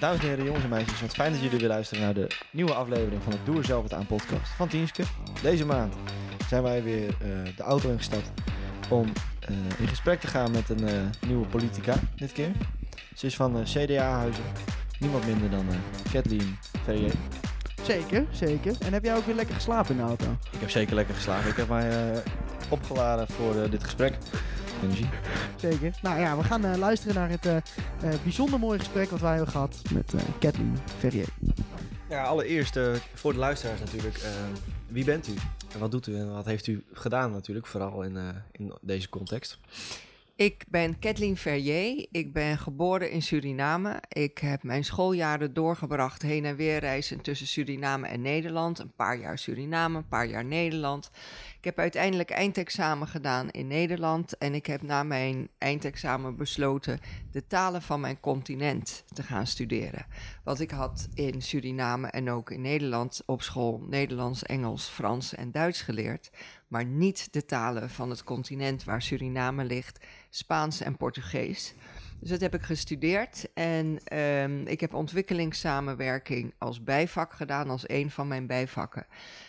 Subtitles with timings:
[0.00, 2.74] Dames en heren, jongens en meisjes, wat fijn dat jullie weer luisteren naar de nieuwe
[2.74, 5.02] aflevering van het Doe er zelf het aan podcast van Tienske.
[5.42, 5.94] Deze maand
[6.48, 8.30] zijn wij weer uh, de auto ingestapt
[8.88, 9.12] om
[9.50, 10.92] uh, in gesprek te gaan met een uh,
[11.26, 12.50] nieuwe politica dit keer.
[13.14, 14.44] Ze is van CDA-huizen,
[14.98, 15.66] niemand minder dan
[16.12, 17.12] Kathleen Ferrier.
[17.82, 18.74] Zeker, zeker.
[18.80, 20.36] En heb jij ook weer lekker geslapen in de auto?
[20.50, 21.50] Ik heb zeker lekker geslapen.
[21.50, 22.22] Ik heb mij
[22.68, 24.14] opgeladen voor dit gesprek
[24.82, 25.08] energie.
[25.56, 25.92] Zeker.
[26.02, 27.46] Nou ja, we gaan luisteren naar het
[28.04, 31.28] uh, uh, bijzonder mooie gesprek wat wij hebben gehad met Kathleen Ferrier.
[32.08, 32.78] Ja, allereerst
[33.14, 34.20] voor de luisteraars natuurlijk.
[34.88, 35.34] wie bent u?
[35.72, 38.18] En wat doet u en wat heeft u gedaan natuurlijk, vooral in,
[38.52, 39.58] in deze context?
[40.38, 42.06] Ik ben Kathleen Ferrier.
[42.10, 44.02] Ik ben geboren in Suriname.
[44.08, 48.78] Ik heb mijn schooljaren doorgebracht heen en weer reizen tussen Suriname en Nederland.
[48.78, 51.10] Een paar jaar Suriname, een paar jaar Nederland.
[51.58, 54.38] Ik heb uiteindelijk eindexamen gedaan in Nederland.
[54.38, 57.00] En ik heb na mijn eindexamen besloten
[57.30, 60.06] de talen van mijn continent te gaan studeren.
[60.44, 65.52] Want ik had in Suriname en ook in Nederland op school Nederlands, Engels, Frans en
[65.52, 66.30] Duits geleerd.
[66.68, 71.74] Maar niet de talen van het continent waar Suriname ligt Spaans en Portugees.
[72.20, 78.10] Dus dat heb ik gestudeerd en um, ik heb ontwikkelingssamenwerking als bijvak gedaan, als een
[78.10, 79.06] van mijn bijvakken.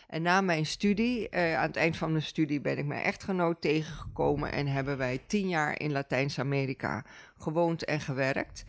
[0.08, 3.62] En na mijn studie, uh, aan het eind van mijn studie, ben ik mijn echtgenoot
[3.62, 7.06] tegengekomen en hebben wij tien jaar in Latijns-Amerika
[7.38, 8.64] gewoond en gewerkt.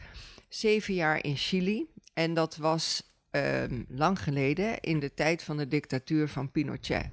[0.48, 5.69] Zeven jaar in Chili en dat was um, lang geleden in de tijd van de
[5.69, 7.11] dictatuur van Pinochet.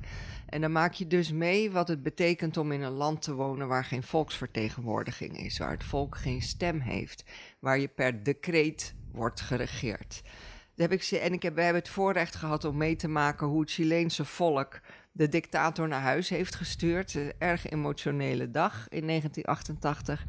[0.48, 3.67] En dan maak je dus mee wat het betekent om in een land te wonen
[3.67, 7.23] waar geen volksvertegenwoordiging is, waar het volk geen stem heeft,
[7.59, 10.22] waar je per decreet wordt geregeerd.
[10.75, 13.62] heb ik, en ik heb, we hebben het voorrecht gehad om mee te maken hoe
[13.62, 14.80] het Chileense volk
[15.12, 17.14] de dictator naar huis heeft gestuurd.
[17.14, 20.25] Een erg emotionele dag in 1988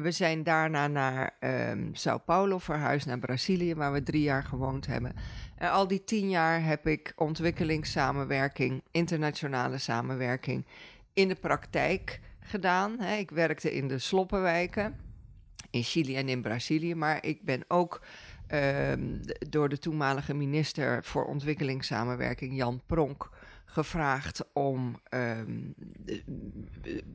[0.00, 4.86] we zijn daarna naar um, Sao Paulo verhuisd, naar Brazilië, waar we drie jaar gewoond
[4.86, 5.12] hebben.
[5.56, 10.66] En al die tien jaar heb ik ontwikkelingssamenwerking, internationale samenwerking
[11.12, 13.02] in de praktijk gedaan.
[13.02, 14.96] Ik werkte in de sloppenwijken
[15.70, 18.00] in Chili en in Brazilië, maar ik ben ook
[18.52, 23.30] um, door de toenmalige minister voor ontwikkelingssamenwerking, Jan Pronk,
[23.66, 25.74] gevraagd om um,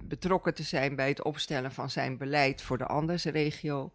[0.04, 3.92] betrokken te zijn bij het opstellen van zijn beleid voor de Andersregio.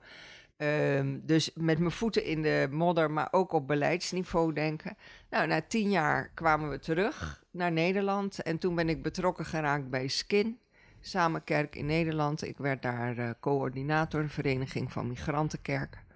[0.59, 4.97] Um, dus met mijn voeten in de modder, maar ook op beleidsniveau denken.
[5.31, 9.91] Nou, na tien jaar kwamen we terug naar Nederland en toen ben ik betrokken geraakt
[9.91, 10.59] bij Skin,
[11.00, 12.43] Samenkerk in Nederland.
[12.43, 16.06] Ik werd daar uh, coördinator, Vereniging van Migrantenkerken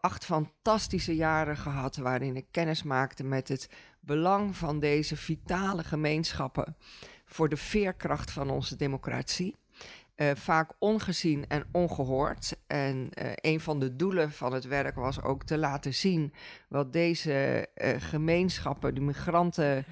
[0.00, 3.70] acht fantastische jaren gehad waarin ik kennis maakte met het
[4.06, 6.76] belang van deze vitale gemeenschappen
[7.24, 9.56] voor de veerkracht van onze democratie.
[10.16, 12.56] Uh, vaak ongezien en ongehoord.
[12.66, 16.32] En uh, een van de doelen van het werk was ook te laten zien
[16.68, 19.84] wat deze uh, gemeenschappen, de migranten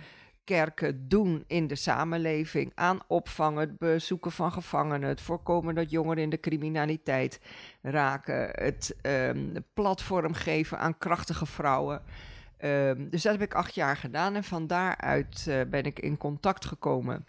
[0.44, 6.22] kerken doen in de samenleving aan opvangen, het bezoeken van gevangenen, het voorkomen dat jongeren
[6.22, 7.40] in de criminaliteit
[7.82, 12.02] raken, het um, platform geven aan krachtige vrouwen.
[12.64, 16.16] Um, dus dat heb ik acht jaar gedaan en van daaruit uh, ben ik in
[16.16, 17.26] contact gekomen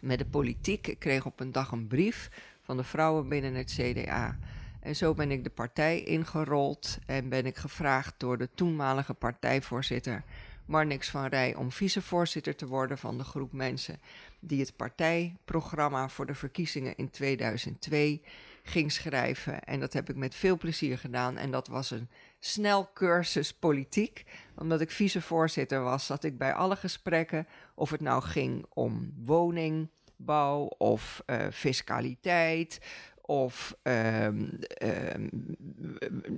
[0.00, 0.86] met de politiek.
[0.86, 2.30] Ik kreeg op een dag een brief
[2.62, 4.38] van de vrouwen binnen het CDA.
[4.80, 10.24] En zo ben ik de partij ingerold en ben ik gevraagd door de toenmalige partijvoorzitter
[10.64, 14.00] Marnix van Rij om vicevoorzitter te worden van de groep mensen
[14.40, 18.22] die het partijprogramma voor de verkiezingen in 2002
[18.62, 19.64] ging schrijven.
[19.64, 21.36] En dat heb ik met veel plezier gedaan.
[21.36, 22.08] En dat was een
[22.40, 24.24] snel cursus politiek.
[24.56, 30.62] Omdat ik vicevoorzitter was, zat ik bij alle gesprekken, of het nou ging om woningbouw
[30.78, 32.80] of uh, fiscaliteit
[33.20, 35.56] of um, um,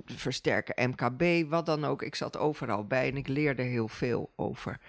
[0.05, 2.01] versterken MKB, wat dan ook.
[2.01, 4.79] Ik zat overal bij en ik leerde heel veel over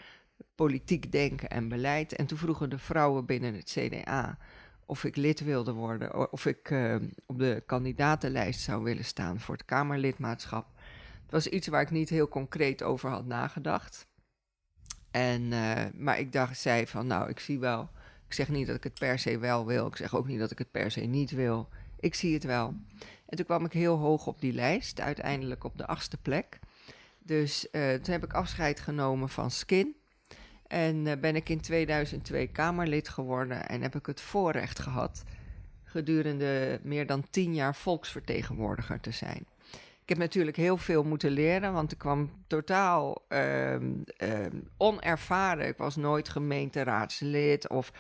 [0.55, 2.13] politiek denken en beleid.
[2.13, 4.39] En toen vroegen de vrouwen binnen het CDA
[4.87, 6.95] of ik lid wilde worden, of ik uh,
[7.27, 10.67] op de kandidatenlijst zou willen staan voor het Kamerlidmaatschap.
[11.25, 14.07] Het was iets waar ik niet heel concreet over had nagedacht.
[15.11, 17.89] En, uh, maar ik dacht, zei van, nou, ik zie wel.
[18.27, 19.87] Ik zeg niet dat ik het per se wel wil.
[19.87, 21.69] Ik zeg ook niet dat ik het per se niet wil
[22.05, 22.75] ik zie het wel.
[23.27, 26.59] En toen kwam ik heel hoog op die lijst, uiteindelijk op de achtste plek.
[27.19, 29.97] Dus uh, toen heb ik afscheid genomen van Skin.
[30.67, 35.23] En uh, ben ik in 2002 Kamerlid geworden en heb ik het voorrecht gehad
[35.85, 39.47] gedurende meer dan tien jaar volksvertegenwoordiger te zijn.
[40.05, 43.77] Ik heb natuurlijk heel veel moeten leren, want ik kwam totaal uh,
[44.77, 45.67] onervaren.
[45.67, 47.93] Ik was nooit gemeenteraadslid of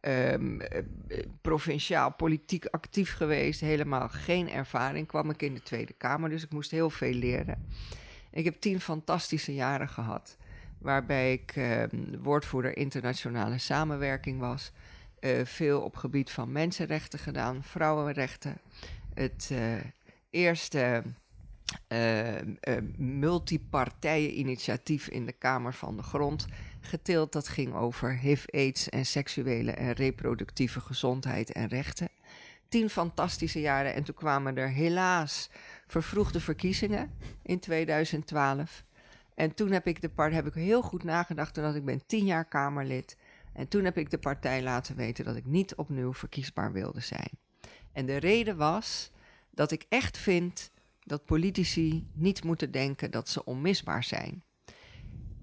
[0.00, 0.82] ehm, eh,
[1.40, 5.06] provinciaal politiek actief geweest, helemaal geen ervaring.
[5.06, 7.66] Kwam ik in de Tweede Kamer, dus ik moest heel veel leren.
[8.30, 10.36] Ik heb tien fantastische jaren gehad,
[10.78, 14.72] waarbij ik ehm, woordvoerder internationale samenwerking was.
[15.20, 18.56] Eh, veel op gebied van mensenrechten gedaan, vrouwenrechten.
[19.14, 19.74] Het eh,
[20.30, 21.02] eerste
[21.88, 22.30] uh,
[22.96, 26.46] multipartijen-initiatief in de Kamer van de Grond
[26.80, 27.32] geteeld.
[27.32, 32.08] Dat ging over HIV, AIDS en seksuele en reproductieve gezondheid en rechten.
[32.68, 35.50] Tien fantastische jaren en toen kwamen er helaas
[35.86, 37.10] vervroegde verkiezingen
[37.42, 38.84] in 2012.
[39.34, 42.24] En toen heb ik, de part, heb ik heel goed nagedacht, omdat ik ben tien
[42.24, 43.16] jaar Kamerlid.
[43.52, 47.30] En toen heb ik de partij laten weten dat ik niet opnieuw verkiesbaar wilde zijn.
[47.92, 49.10] En de reden was
[49.50, 50.71] dat ik echt vind
[51.04, 54.42] dat politici niet moeten denken dat ze onmisbaar zijn.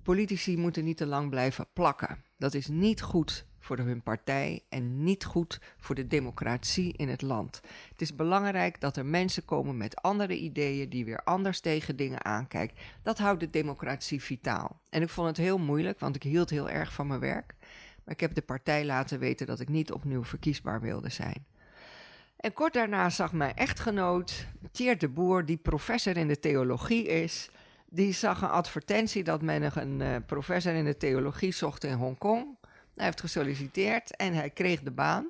[0.04, 2.24] Politici moeten niet te lang blijven plakken.
[2.38, 7.22] Dat is niet goed voor hun partij en niet goed voor de democratie in het
[7.22, 7.62] land.
[7.90, 12.26] Het is belangrijk dat er mensen komen met andere ideeën die weer anders tegen dingen
[12.26, 12.78] aankijken.
[13.04, 14.82] Dat houdt de democratie vitaal.
[14.90, 17.56] En ik vond het heel moeilijk, want ik hield heel erg van mijn werk.
[18.04, 21.46] Maar ik heb de partij laten weten dat ik niet opnieuw verkiesbaar wilde zijn.
[22.40, 27.50] En kort daarna zag mijn echtgenoot, Thier de Boer, die professor in de theologie is,
[27.90, 32.58] die zag een advertentie dat men een uh, professor in de theologie zocht in Hongkong.
[32.96, 35.30] Hij heeft gesolliciteerd en hij kreeg de baan.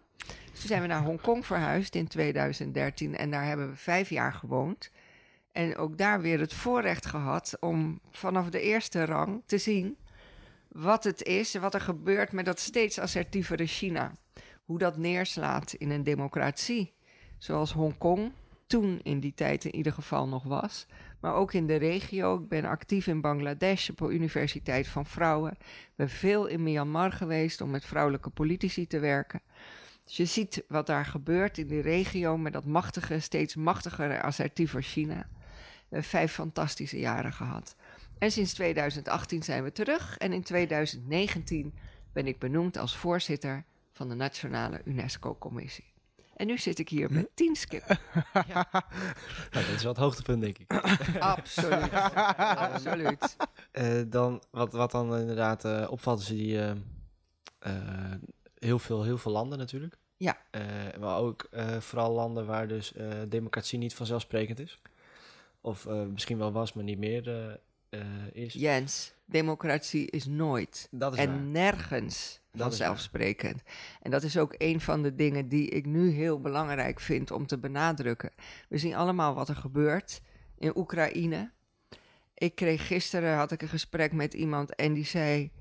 [0.51, 4.91] Dus zijn we naar Hongkong verhuisd in 2013 en daar hebben we vijf jaar gewoond.
[5.51, 9.97] En ook daar weer het voorrecht gehad om vanaf de eerste rang te zien
[10.67, 14.11] wat het is, wat er gebeurt met dat steeds assertievere China.
[14.65, 16.93] Hoe dat neerslaat in een democratie,
[17.39, 18.31] zoals Hongkong
[18.67, 20.85] toen in die tijd in ieder geval nog was.
[21.19, 22.35] Maar ook in de regio.
[22.35, 25.51] Ik ben actief in Bangladesh op de Universiteit van Vrouwen.
[25.61, 29.41] Ik ben veel in Myanmar geweest om met vrouwelijke politici te werken.
[30.03, 34.83] Dus je ziet wat daar gebeurt in die regio met dat machtige, steeds machtigere, assertiever
[34.83, 35.27] China.
[35.29, 37.75] We hebben vijf fantastische jaren gehad.
[38.17, 40.17] En sinds 2018 zijn we terug.
[40.17, 41.73] En in 2019
[42.13, 45.93] ben ik benoemd als voorzitter van de Nationale UNESCO-commissie.
[46.39, 47.83] En nu zit ik hier met tien skip.
[48.47, 48.67] Ja.
[49.51, 50.71] Nou, dat is wel het hoogtepunt, denk ik.
[51.19, 51.93] Absoluut.
[52.55, 53.35] Absoluut.
[53.73, 56.71] Uh, dan, wat, wat dan inderdaad uh, opvalt, is die uh,
[58.53, 59.97] heel, veel, heel veel landen natuurlijk.
[60.17, 60.37] Ja.
[60.99, 61.49] maar ook
[61.79, 62.93] vooral landen waar dus
[63.27, 64.81] democratie niet vanzelfsprekend is.
[65.61, 67.59] Of misschien wel was, maar niet meer
[68.31, 68.53] is.
[68.53, 71.41] Jens, democratie is nooit Dat is en waar.
[71.41, 73.61] nergens Dat vanzelfsprekend.
[74.01, 77.47] En dat is ook een van de dingen die ik nu heel belangrijk vind om
[77.47, 78.31] te benadrukken.
[78.69, 80.21] We zien allemaal wat er gebeurt
[80.57, 81.51] in Oekraïne.
[82.33, 85.51] Ik kreeg gisteren had ik een gesprek met iemand en die zei: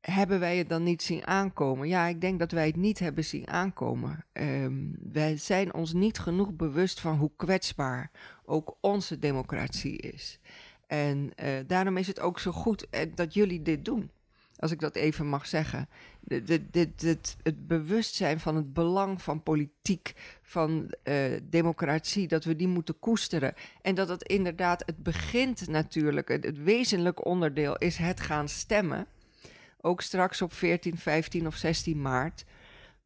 [0.00, 1.88] hebben wij het dan niet zien aankomen?
[1.88, 4.24] Ja, ik denk dat wij het niet hebben zien aankomen.
[4.32, 8.10] Um, wij zijn ons niet genoeg bewust van hoe kwetsbaar
[8.44, 10.40] ook onze democratie is.
[10.88, 14.10] En uh, daarom is het ook zo goed uh, dat jullie dit doen.
[14.56, 15.88] Als ik dat even mag zeggen.
[16.28, 23.54] Het, bewustzijn van het belang van politiek, van uh, democratie, dat we die moeten koesteren.
[23.82, 29.06] En dat het inderdaad, het begint natuurlijk, het wezenlijk onderdeel is het gaan stemmen
[29.80, 32.44] ook straks op 14, 15 of 16 maart.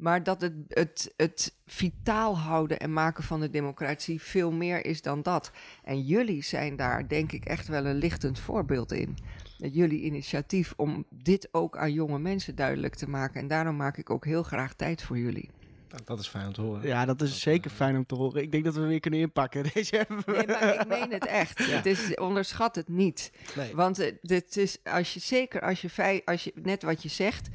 [0.03, 5.03] Maar dat het, het, het vitaal houden en maken van de democratie veel meer is
[5.03, 5.51] dan dat.
[5.85, 9.17] En jullie zijn daar, denk ik, echt wel een lichtend voorbeeld in.
[9.59, 13.41] Met jullie initiatief om dit ook aan jonge mensen duidelijk te maken.
[13.41, 15.51] En daarom maak ik ook heel graag tijd voor jullie.
[15.89, 16.87] Dat, dat is fijn om te horen.
[16.87, 18.43] Ja, dat is Dat, zeker eh, fijn om te horen.
[18.43, 19.63] Ik denk dat we weer kunnen inpakken.
[19.75, 20.07] Deze.
[20.27, 21.59] Nee, maar ik meen het echt.
[21.59, 21.77] Ja.
[21.77, 23.33] Het is, onderschat het niet.
[23.57, 23.75] Nee.
[23.75, 27.49] Want eh, dit is, als je, zeker als je, als je, net wat je zegt,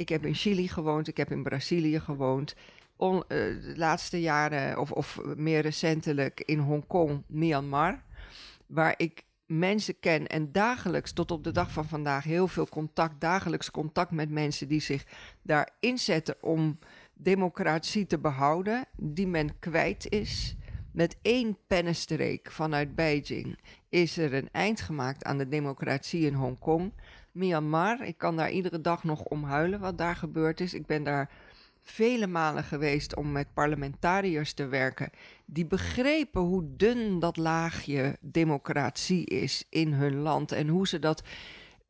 [0.00, 2.54] ik heb in Chili gewoond, ik heb in Brazilië gewoond.
[2.96, 8.02] On, eh, de laatste jaren, of, of meer recentelijk, in Hongkong, Myanmar.
[8.66, 13.20] Waar ik mensen ken en dagelijks, tot op de dag van vandaag, heel veel contact,
[13.20, 15.04] dagelijks contact met mensen die zich
[15.42, 16.78] daar inzetten om
[17.14, 20.56] democratie te behouden, die men kwijt is.
[20.92, 26.92] Met één pennenstreek vanuit Beijing is er een eind gemaakt aan de democratie in Hongkong.
[27.32, 30.74] Myanmar, ik kan daar iedere dag nog om huilen wat daar gebeurd is.
[30.74, 31.30] Ik ben daar
[31.82, 35.10] vele malen geweest om met parlementariërs te werken.
[35.44, 41.22] Die begrepen hoe dun dat laagje democratie is in hun land en hoe ze dat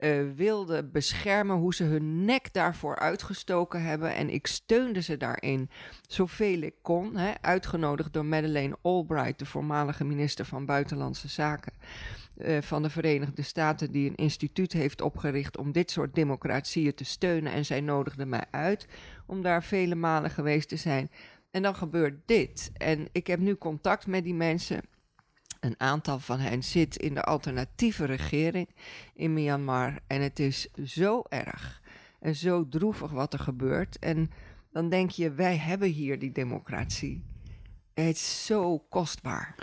[0.00, 4.14] eh, wilden beschermen, hoe ze hun nek daarvoor uitgestoken hebben.
[4.14, 5.70] En ik steunde ze daarin
[6.06, 7.16] zoveel ik kon.
[7.16, 11.72] Hè, uitgenodigd door Madeleine Albright, de voormalige minister van Buitenlandse Zaken.
[12.42, 17.04] Eh, van de Verenigde Staten die een instituut heeft opgericht om dit soort democratieën te
[17.04, 17.52] steunen.
[17.52, 18.86] En zij nodigde mij uit
[19.26, 21.10] om daar vele malen geweest te zijn.
[21.50, 22.70] En dan gebeurt dit.
[22.76, 24.80] En ik heb nu contact met die mensen.
[25.60, 28.68] Een aantal van hen zit in de alternatieve regering
[29.14, 29.98] in Myanmar.
[30.06, 31.82] En het is zo erg
[32.20, 33.98] en zo droevig wat er gebeurt.
[33.98, 34.30] En
[34.72, 37.24] dan denk je, wij hebben hier die democratie.
[37.94, 39.54] Het is zo kostbaar.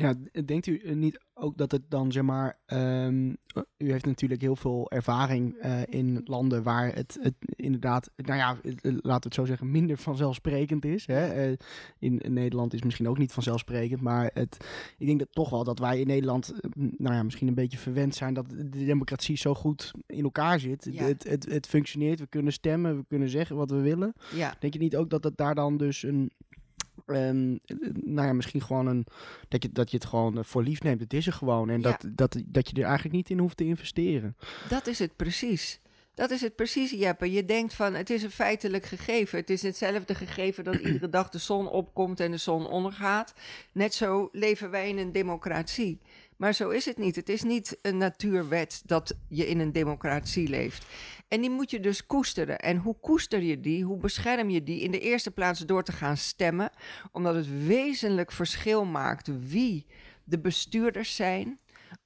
[0.00, 3.28] Ja, denkt u niet ook dat het dan, zeg maar, ehm,
[3.76, 8.58] u heeft natuurlijk heel veel ervaring uh, in landen waar het, het inderdaad, nou ja,
[8.82, 11.06] laten we het zo zeggen, minder vanzelfsprekend is.
[11.06, 11.48] Hè?
[11.50, 11.56] Uh,
[11.98, 14.56] in, in, Nederland is misschien ook niet vanzelfsprekend, maar het,
[14.98, 18.14] ik denk dat toch wel dat wij in Nederland, nou ja, misschien een beetje verwend
[18.14, 20.88] zijn dat de democratie zo goed in elkaar zit.
[20.90, 21.04] Ja.
[21.04, 24.12] Het, het, het functioneert, we kunnen stemmen, we kunnen zeggen wat we willen.
[24.34, 24.54] Ja.
[24.58, 26.30] Denk je niet ook dat het daar dan dus een
[27.06, 27.58] Um,
[27.94, 29.06] nou ja, misschien gewoon een.
[29.48, 31.00] Dat je, dat je het gewoon voor lief neemt.
[31.00, 31.70] Het is er gewoon.
[31.70, 31.82] En Ja.
[31.90, 34.36] dat, dat, dat je er eigenlijk niet in hoeft te investeren.
[34.68, 35.80] Dat is het precies.
[36.14, 37.32] Dat is het precies, Jeppe.
[37.32, 39.38] Je denkt van, het is een feitelijk gegeven.
[39.38, 43.34] Het is hetzelfde gegeven dat iedere dag de zon opkomt en de zon ondergaat.
[43.72, 46.00] Net zo leven wij in een democratie.
[46.36, 47.16] Maar zo is het niet.
[47.16, 50.86] Het is niet een natuurwet dat je in een democratie leeft.
[51.28, 52.58] En die moet je dus koesteren.
[52.58, 53.84] En hoe koester je die?
[53.84, 54.80] Hoe bescherm je die?
[54.80, 56.70] In de eerste plaats door te gaan stemmen.
[57.12, 59.86] Omdat het wezenlijk verschil maakt wie
[60.24, 61.58] de bestuurders zijn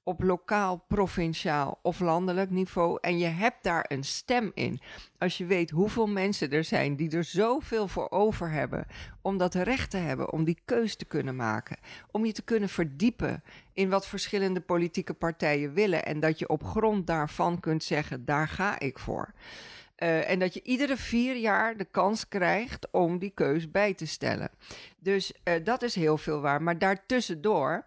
[0.02, 2.98] op lokaal, provinciaal of landelijk niveau.
[3.00, 4.80] En je hebt daar een stem in.
[5.18, 8.86] Als je weet hoeveel mensen er zijn die er zoveel voor over hebben
[9.22, 11.76] om dat recht te hebben, om die keus te kunnen maken,
[12.10, 16.64] om je te kunnen verdiepen in wat verschillende politieke partijen willen en dat je op
[16.64, 19.32] grond daarvan kunt zeggen, daar ga ik voor.
[20.02, 24.06] Uh, en dat je iedere vier jaar de kans krijgt om die keus bij te
[24.06, 24.50] stellen.
[24.98, 26.62] Dus uh, dat is heel veel waar.
[26.62, 27.86] Maar daartussendoor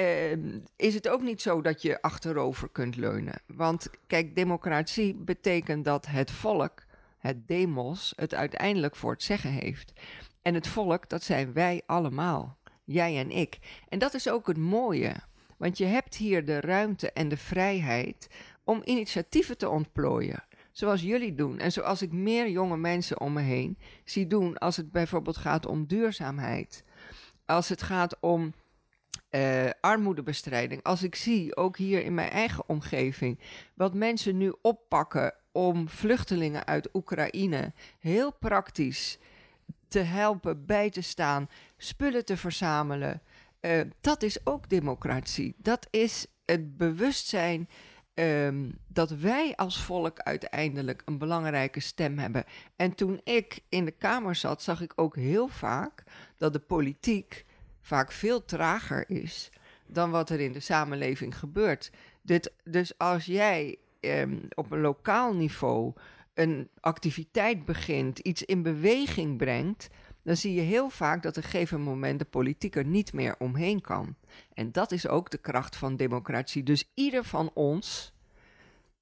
[0.00, 3.42] uh, is het ook niet zo dat je achterover kunt leunen.
[3.46, 6.82] Want kijk, democratie betekent dat het volk,
[7.18, 9.92] het demos, het uiteindelijk voor het zeggen heeft.
[10.42, 12.58] En het volk, dat zijn wij allemaal.
[12.84, 13.58] Jij en ik.
[13.88, 15.14] En dat is ook het mooie.
[15.56, 18.28] Want je hebt hier de ruimte en de vrijheid
[18.64, 20.44] om initiatieven te ontplooien.
[20.72, 21.58] Zoals jullie doen.
[21.58, 25.66] En zoals ik meer jonge mensen om me heen zie doen als het bijvoorbeeld gaat
[25.66, 26.84] om duurzaamheid.
[27.46, 28.54] Als het gaat om
[29.30, 30.82] uh, armoedebestrijding.
[30.82, 33.38] Als ik zie, ook hier in mijn eigen omgeving,
[33.74, 39.18] wat mensen nu oppakken om vluchtelingen uit Oekraïne heel praktisch
[39.88, 43.22] te helpen, bij te staan, spullen te verzamelen.
[43.60, 45.54] Uh, dat is ook democratie.
[45.58, 47.68] Dat is het bewustzijn
[48.14, 52.44] um, dat wij als volk uiteindelijk een belangrijke stem hebben.
[52.76, 56.02] En toen ik in de Kamer zat, zag ik ook heel vaak
[56.36, 57.44] dat de politiek
[57.80, 59.50] vaak veel trager is
[59.86, 61.90] dan wat er in de samenleving gebeurt.
[62.22, 65.92] Dit, dus als jij um, op een lokaal niveau
[66.34, 69.88] een activiteit begint, iets in beweging brengt,
[70.22, 73.34] dan zie je heel vaak dat op een gegeven moment de politiek er niet meer
[73.38, 74.14] omheen kan.
[74.54, 76.62] En dat is ook de kracht van democratie.
[76.62, 78.12] Dus ieder van ons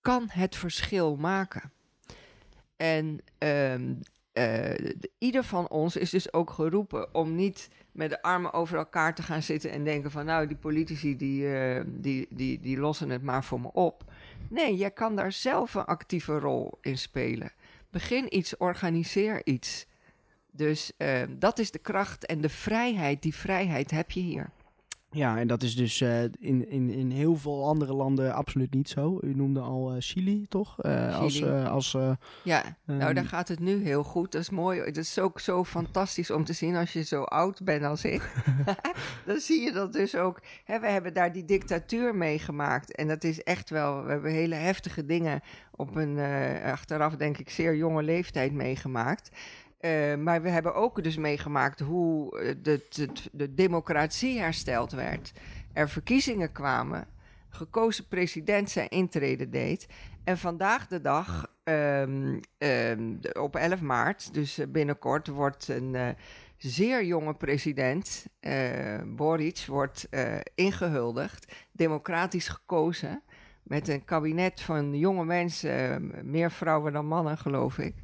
[0.00, 1.72] kan het verschil maken.
[2.76, 4.00] En um,
[4.38, 9.14] uh, ieder van ons is dus ook geroepen om niet met de armen over elkaar
[9.14, 13.10] te gaan zitten en denken van nou, die politici die, uh, die, die, die lossen
[13.10, 14.04] het maar voor me op.
[14.48, 17.52] Nee, jij kan daar zelf een actieve rol in spelen.
[17.90, 19.86] Begin iets, organiseer iets.
[20.50, 23.22] Dus uh, dat is de kracht en de vrijheid.
[23.22, 24.50] Die vrijheid heb je hier.
[25.10, 28.88] Ja, en dat is dus uh, in, in, in heel veel andere landen absoluut niet
[28.88, 29.18] zo.
[29.22, 30.76] U noemde al uh, Chili, toch?
[30.80, 31.12] Chili.
[31.12, 31.44] Als,
[31.94, 31.96] als,
[32.44, 34.32] ja, um, nou daar gaat het nu heel goed.
[34.32, 34.80] Dat is mooi.
[34.80, 38.30] Het is ook zo fantastisch om te zien als je zo oud bent als ik.
[39.26, 40.42] dan zie je dat dus ook.
[40.64, 42.94] Hè, we hebben daar die dictatuur meegemaakt.
[42.94, 46.18] En dat is echt wel, we hebben hele heftige dingen op een
[46.62, 49.30] achteraf denk ik zeer jonge leeftijd meegemaakt.
[49.80, 52.30] Uh, maar we hebben ook dus meegemaakt hoe
[52.62, 55.32] de, de, de, democratie hersteld werd.
[55.72, 57.06] Er verkiezingen kwamen,
[57.48, 59.86] gekozen president zijn intrede deed.
[60.24, 66.16] En vandaag de dag, um, um, op 11 maart, dus binnenkort, wordt een
[66.56, 68.26] zeer jonge president,
[69.06, 70.08] Boric, wordt
[70.54, 73.22] ingehuldigd, democratisch gekozen.
[73.62, 77.94] Met een kabinet van jonge mensen, meer vrouwen dan mannen, geloof ik.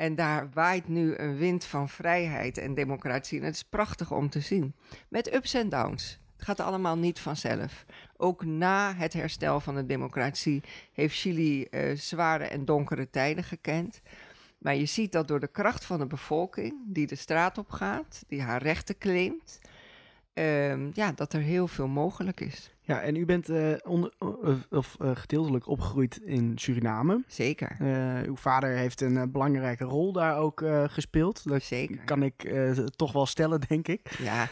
[0.00, 3.38] En daar waait nu een wind van vrijheid en democratie.
[3.38, 4.74] En het is prachtig om te zien.
[5.08, 6.18] Met ups en downs.
[6.36, 7.84] Het gaat allemaal niet vanzelf.
[8.16, 14.00] Ook na het herstel van de democratie heeft Chili uh, zware en donkere tijden gekend.
[14.58, 18.24] Maar je ziet dat door de kracht van de bevolking, die de straat op gaat,
[18.28, 19.60] die haar rechten claimt,
[20.32, 22.74] ehm, ja, dat er heel veel mogelijk is.
[22.90, 27.22] Ja, en u bent eh, onder, eh, of, uh, gedeeltelijk opgegroeid in Suriname.
[27.26, 27.76] Zeker.
[28.26, 31.48] uw vader heeft een belangrijke rol daar ook gespeeld.
[31.48, 32.04] Dat Zeker.
[32.04, 32.54] kan ik
[32.96, 34.18] toch wel stellen, denk ik.
[34.18, 34.48] Ja.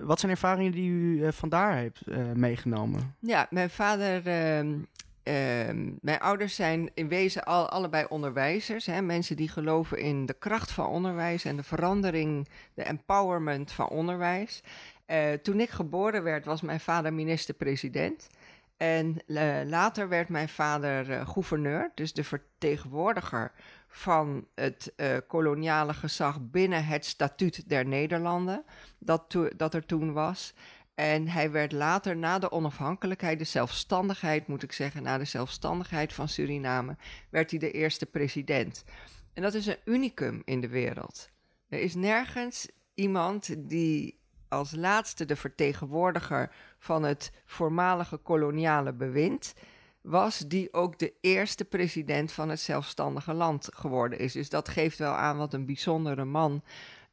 [0.00, 2.00] wat zijn ervaringen die u vandaar heeft
[2.34, 3.14] meegenomen?
[3.20, 4.78] Ja, mijn vader ehm,
[5.26, 8.86] Ehm, mijn ouders zijn in wezen al, allebei onderwijzers.
[8.86, 9.02] Hè?
[9.02, 14.62] Mensen die geloven in de kracht van onderwijs en de verandering, de empowerment van onderwijs.
[15.06, 18.28] Uh, toen ik geboren werd, was mijn vader minister-president.
[18.76, 23.52] En uh, later werd mijn vader uh, gouverneur, dus de vertegenwoordiger
[23.88, 24.94] van het
[25.26, 28.64] koloniale gezag binnen het statuut der Nederlanden,
[28.98, 30.54] dat, dat er toen was.
[30.94, 36.12] En hij werd later, na de onafhankelijkheid, de zelfstandigheid moet ik zeggen, na de zelfstandigheid
[36.12, 36.96] van Suriname,
[37.30, 38.84] werd hij de eerste president.
[39.32, 41.30] En dat is een unicum in de wereld.
[41.68, 44.15] Er is nergens iemand die
[44.48, 49.54] als laatste de vertegenwoordiger van het voormalige koloniale bewind
[50.00, 54.32] was, die ook de eerste president van het zelfstandige land geworden is.
[54.32, 56.62] Dus dat geeft wel aan wat een bijzondere man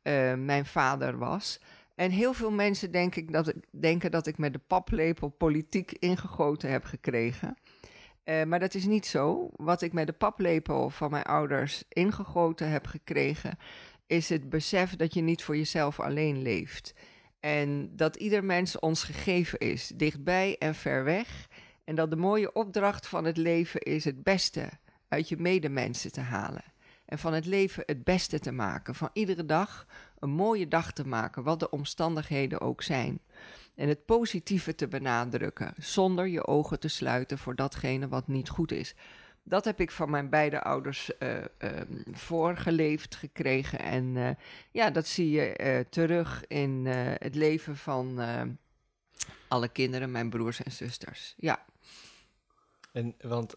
[0.04, 1.60] uh, mijn vader was.
[1.96, 6.70] En heel veel mensen denk ik dat, denken dat ik met de paplepel politiek ingegoten
[6.70, 7.58] heb gekregen.
[8.26, 9.50] Uh, maar dat is niet zo.
[9.56, 13.58] Wat ik met de paplepel van mijn ouders ingegoten heb gekregen,
[14.08, 16.94] is het besef dat je niet voor jezelf alleen leeft.
[17.44, 21.48] En dat ieder mens ons gegeven is, dichtbij en ver weg.
[21.84, 24.70] En dat de mooie opdracht van het leven is het beste
[25.08, 26.64] uit je medemensen te halen.
[27.06, 28.96] En van het leven het beste te maken.
[28.96, 29.86] Van iedere dag
[30.20, 33.20] een mooie dag te maken, wat de omstandigheden ook zijn.
[33.76, 38.72] En het positieve te benadrukken, zonder je ogen te sluiten voor datgene wat niet goed
[38.72, 38.96] is.
[39.44, 41.46] Dat heb ik van mijn beide ouders uh, uh,
[42.12, 43.80] voorgeleefd gekregen.
[43.80, 44.30] En uh,
[44.72, 48.20] ja, dat zie je eh, terug in het leven van
[49.48, 51.34] alle kinderen, mijn broers en zusters.
[51.38, 51.66] Ja.
[52.92, 53.56] En want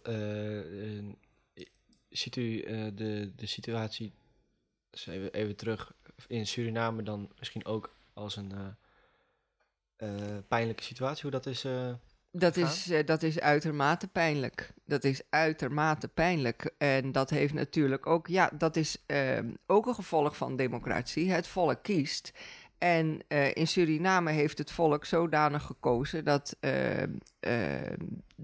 [2.08, 2.60] ziet u
[2.94, 4.12] de, de situatie,
[4.90, 5.92] dus even, even terug,
[6.26, 8.76] in Suriname dan misschien ook als een
[10.48, 11.64] pijnlijke situatie, hoe dat is.
[12.38, 14.72] Dat is, dat is uitermate pijnlijk.
[14.84, 16.70] Dat is uitermate pijnlijk.
[16.78, 21.30] En dat heeft natuurlijk ook, ja, dat is ehm, ook een gevolg van democratie.
[21.30, 22.32] Het volk kiest.
[22.78, 27.90] En uh, in Suriname heeft het volk zodanig gekozen dat uh, uh,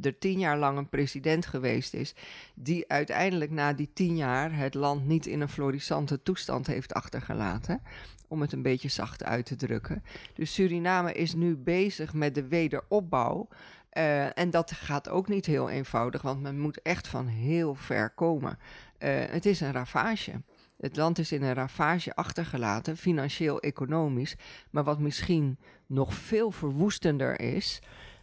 [0.00, 2.14] er tien jaar lang een president geweest is,
[2.54, 7.82] die uiteindelijk na die tien jaar het land niet in een florissante toestand heeft achtergelaten,
[8.28, 10.04] om het een beetje zacht uit te drukken.
[10.34, 13.48] Dus Suriname is nu bezig met de wederopbouw.
[14.34, 18.58] En dat gaat ook niet heel eenvoudig, want men moet echt van heel ver komen.
[19.30, 20.42] het is een ravage.
[20.76, 24.36] Het land is in een ravage achtergelaten, financieel-economisch.
[24.70, 27.80] Maar wat misschien nog veel verwoestender is,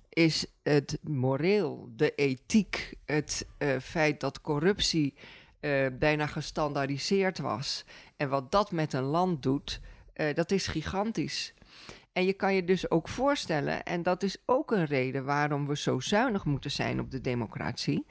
[0.10, 5.14] is het moreel, de ethiek, het uh, feit dat corruptie
[6.00, 7.86] bijna gestandaardiseerd was.
[8.18, 9.80] En wat dat met een land doet,
[10.34, 11.54] dat is gigantisch.
[12.14, 15.78] En je kan je dus ook voorstellen, en dat is ook een reden waarom we
[15.78, 18.06] zo zuinig moeten zijn op de democratie.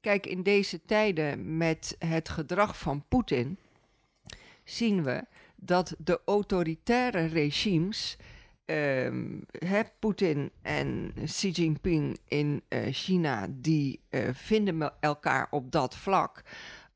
[0.00, 3.58] Kijk, in deze tijden met het gedrag van Poetin
[4.64, 5.24] zien we
[5.56, 8.16] dat de autoritaire regimes,
[8.64, 9.46] um,
[9.98, 16.42] Poetin en Xi Jinping in uh, China, die uh, vinden elkaar op dat vlak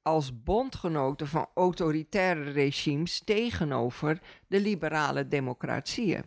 [0.03, 6.23] als bondgenoten van autoritaire regimes tegenover de liberale democratieën.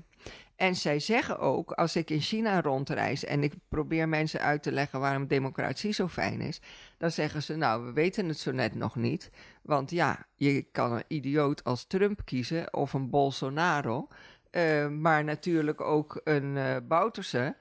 [0.62, 4.72] En zij zeggen ook, als ik in China rondreis en ik probeer mensen uit te
[4.72, 6.62] leggen waarom democratie zo fijn is,
[6.98, 9.32] dan zeggen ze, nou, we weten het zo net nog niet.
[9.62, 14.08] Want ja, je kan een idioot als Trump kiezen of een Bolsonaro,
[14.52, 17.56] uh, maar natuurlijk ook een uh, Bouterse.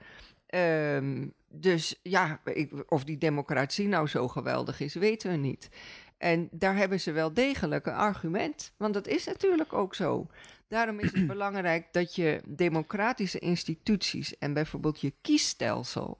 [0.49, 5.69] Uh, dus ja, ik, of die democratie nou zo geweldig is, weten we niet.
[6.21, 10.27] En daar hebben ze wel degelijk een argument, want dat is natuurlijk ook zo.
[10.67, 16.19] Daarom is het belangrijk dat je democratische instituties en bijvoorbeeld je kiesstelsel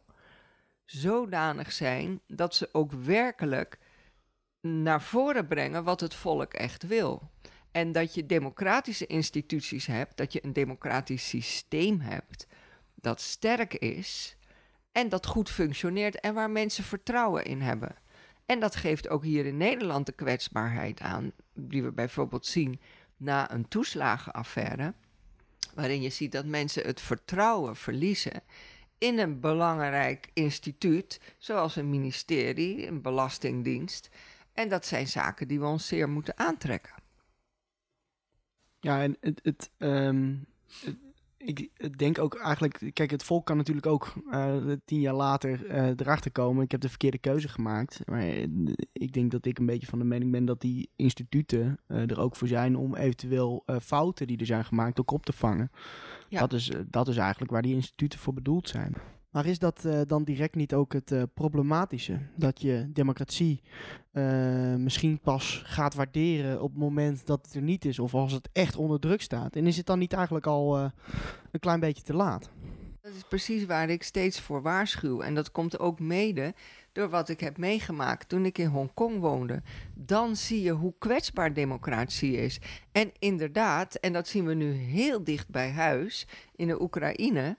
[0.86, 3.78] zodanig zijn dat ze ook werkelijk
[4.62, 7.32] naar voren brengen wat het volk echt wil.
[7.72, 12.48] En dat je democratische instituties hebt, dat je een democratisch systeem hebt
[12.96, 14.38] dat sterk is
[14.92, 17.96] en dat goed functioneert en waar mensen vertrouwen in hebben.
[18.52, 22.80] En dat geeft ook hier in Nederland de kwetsbaarheid aan, die we bijvoorbeeld zien
[23.18, 24.94] na een toeslagenaffaire,
[25.74, 28.44] waarin je ziet dat mensen het vertrouwen verliezen
[28.98, 34.10] in een belangrijk instituut, zoals een ministerie, een belastingdienst.
[34.54, 36.94] En dat zijn zaken die we ons zeer moeten aantrekken.
[38.80, 40.46] Ja, en het, het, um,
[40.84, 40.98] het
[41.46, 45.88] ik denk ook eigenlijk, kijk, het volk kan natuurlijk ook uh, tien jaar later uh,
[45.88, 46.64] erachter komen.
[46.64, 48.02] Ik heb de verkeerde keuze gemaakt.
[48.06, 48.26] Maar
[48.94, 52.20] ik denk dat ik een beetje van de mening ben dat die instituten uh, er
[52.20, 55.72] ook voor zijn om eventueel fouten die er zijn gemaakt ook op te vangen.
[56.30, 56.40] Ja.
[56.40, 58.94] Dat, is, dat is eigenlijk waar die instituten voor bedoeld zijn.
[59.32, 62.20] Maar is dat uh, dan direct niet ook het uh, problematische?
[62.36, 63.62] Dat je democratie
[64.14, 68.32] uh, misschien pas gaat waarderen op het moment dat het er niet is, of als
[68.32, 69.56] het echt onder druk staat?
[69.56, 70.78] En is het dan niet eigenlijk al
[71.52, 72.50] een klein beetje te laat?
[73.02, 75.22] Dat is precies waar ik steeds voor waarschuw.
[75.22, 76.54] En dat komt ook mede
[76.92, 79.62] door wat ik heb meegemaakt toen ik in Hongkong woonde.
[79.94, 82.60] Dan zie je hoe kwetsbaar democratie is.
[82.92, 87.58] En inderdaad, en dat zien we nu heel dicht bij huis in de Oekraïne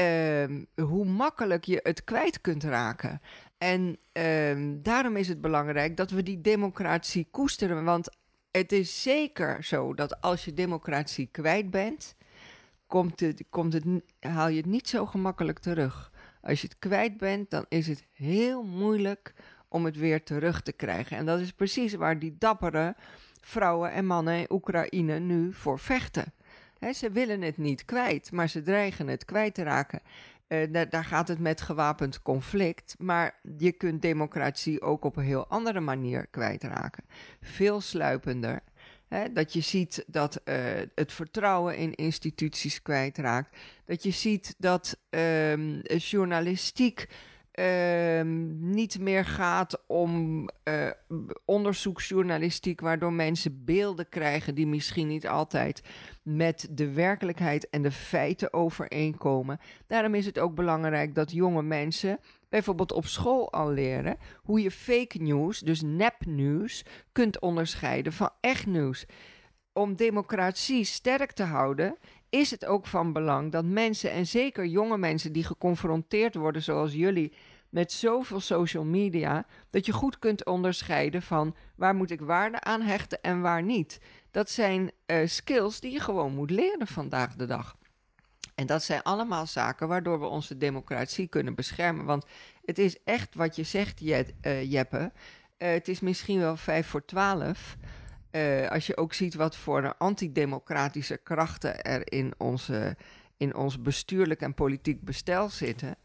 [0.00, 3.20] um, hoe makkelijk je het kwijt kunt raken.
[3.58, 7.84] En um, daarom is het belangrijk dat we die democratie koesteren.
[7.84, 8.08] Want
[8.50, 12.16] het is zeker zo dat als je democratie kwijt bent,
[12.86, 13.84] komt het, komt het,
[14.20, 16.12] haal je het niet zo gemakkelijk terug.
[16.40, 19.34] Als je het kwijt bent, dan is het heel moeilijk
[19.68, 21.16] om het weer terug te krijgen.
[21.16, 22.96] En dat is precies waar die dappere
[23.40, 26.32] vrouwen en mannen in Oekraïne nu voor vechten
[26.94, 30.00] ze willen het niet kwijt, maar ze dreigen het kwijt te raken.
[30.48, 32.94] Uh, daar, gaat het met gewapend conflict.
[32.98, 37.04] Maar je kunt democratie ook op een heel andere manier kwijtraken.
[37.40, 38.60] Veel sluipender.
[39.32, 40.54] Dat je ziet dat uh,
[40.94, 43.56] het vertrouwen in instituties kwijtraakt.
[43.84, 47.08] Dat je ziet dat um, journalistiek
[47.60, 50.90] Ehm, niet meer gaat om uh,
[51.44, 55.82] onderzoeksjournalistiek, waardoor mensen beelden krijgen die misschien niet altijd
[56.36, 59.60] met de werkelijkheid en de feiten overeenkomen.
[59.86, 64.70] Daarom is het ook belangrijk dat jonge mensen bijvoorbeeld op school al leren hoe je
[64.70, 69.06] fake news, dus nepnieuws, kunt onderscheiden van echt nieuws.
[69.72, 71.96] Om democratie sterk te houden,
[72.28, 76.92] is het ook van belang dat mensen, en zeker jonge mensen die geconfronteerd worden, zoals
[76.92, 77.32] jullie,
[77.68, 82.80] met zoveel social media, dat je goed kunt onderscheiden van waar moet ik waarde aan
[82.80, 84.00] hechten en waar niet.
[84.30, 87.76] Dat zijn uh, skills die je gewoon moet leren vandaag de dag.
[88.54, 92.04] En dat zijn allemaal zaken waardoor we onze democratie kunnen beschermen.
[92.04, 92.24] Want
[92.64, 95.12] het is echt wat je zegt, uh, Jeppe.
[95.58, 97.76] Uh, het is misschien wel vijf voor twaalf.
[98.68, 102.96] als je ook ziet wat voor antidemocratische krachten er in, onze,
[103.36, 105.96] in ons bestuurlijk en politiek bestel zitten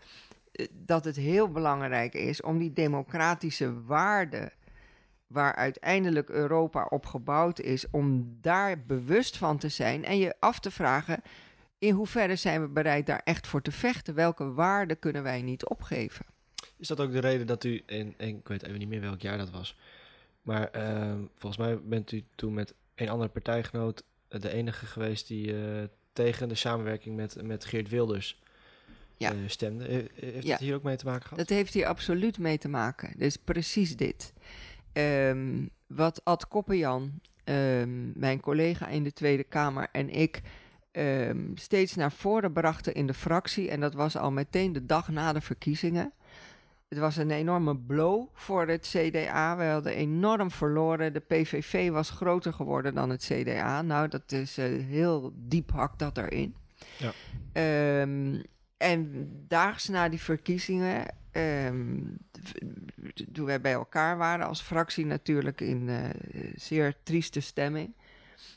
[0.71, 4.51] dat het heel belangrijk is om die democratische waarden
[5.35, 10.59] waar uiteindelijk Europa op gebouwd is, om daar bewust van te zijn en je af
[10.59, 11.21] te vragen
[11.77, 14.13] in hoeverre zijn we bereid daar echt voor te vechten?
[14.13, 16.25] Welke waarden kunnen wij niet opgeven?
[16.77, 19.37] Is dat ook de reden dat u, en, ik weet even niet meer welk jaar
[19.37, 19.77] dat was,
[20.41, 25.53] maar uh, volgens mij bent u toen met een andere partijgenoot de enige geweest die
[25.53, 28.41] uh, tegen de samenwerking met, met Geert Wilders
[29.17, 29.33] ja.
[29.33, 30.09] uh, stemde.
[30.15, 30.51] heeft ja.
[30.51, 31.37] het hier ook mee te maken gehad?
[31.37, 33.13] Dat heeft hier absoluut mee te maken.
[33.17, 34.33] Dus precies dit.
[34.97, 40.41] Um, wat Ad Koppenjan, um, mijn collega in de Tweede Kamer en ik
[40.91, 45.09] um, steeds naar voren brachten in de fractie, en dat was al meteen de dag
[45.09, 46.13] na de verkiezingen.
[46.87, 49.57] Het was een enorme blow voor het CDA.
[49.57, 51.13] We hadden enorm verloren.
[51.13, 53.81] De PVV was groter geworden dan het CDA.
[53.81, 56.55] Nou, dat is uh, heel diep hak dat erin.
[56.97, 58.01] Ja.
[58.01, 58.41] Um,
[58.77, 62.17] en daags na die verkiezingen, um,
[63.31, 65.99] toen wij bij elkaar waren als fractie natuurlijk in uh,
[66.55, 67.93] zeer trieste stemming,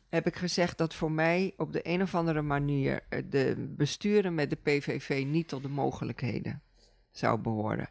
[0.08, 4.34] heb ik gezegd dat voor mij op de een of andere manier eh, de besturen
[4.34, 6.62] met de PVV niet tot de mogelijkheden
[7.10, 7.90] zou behoren.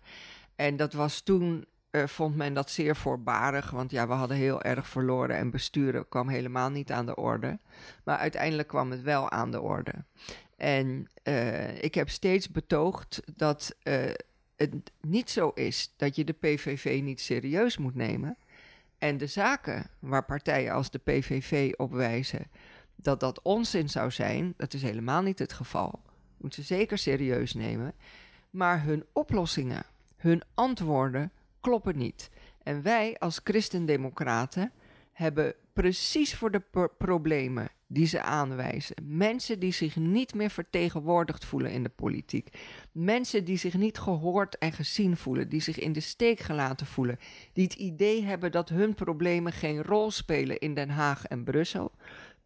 [0.56, 4.62] En dat was toen, uh, vond men dat zeer voorbarig, want ja, we hadden heel
[4.62, 7.60] erg verloren en besturen kwam helemaal niet aan de orde.
[8.04, 9.94] Maar uiteindelijk kwam het wel aan de orde.
[10.56, 11.08] En
[11.82, 13.76] ik heb steeds betoogd dat
[14.58, 18.38] het niet zo is dat je de PVV niet serieus moet nemen.
[18.98, 22.48] En de zaken waar partijen als de PVV op wijzen
[22.96, 26.02] dat dat onzin zou zijn, dat is helemaal niet het geval.
[26.38, 27.94] Moet ze zeker serieus nemen.
[28.50, 29.86] Maar hun oplossingen,
[30.18, 32.30] hun antwoorden kloppen niet.
[32.64, 34.72] En wij als christendemocraten
[35.18, 38.96] hebben precies voor de problemen die ze aanwijzen.
[39.04, 42.50] Mensen die zich niet meer vertegenwoordigd voelen in de politiek.
[42.92, 47.20] Mensen die zich niet gehoord en gezien voelen, die zich in de steek gelaten voelen,
[47.54, 51.92] die het idee hebben dat hun problemen geen rol spelen in Den Haag en Brussel.